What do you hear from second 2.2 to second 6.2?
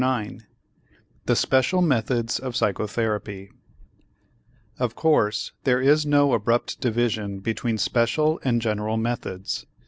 OF PSYCHOTHERAPY Of course there is